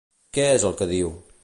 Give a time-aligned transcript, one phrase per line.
[0.37, 1.15] Què és el que diu?